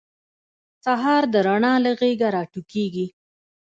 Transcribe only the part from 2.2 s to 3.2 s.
راټوکېږي.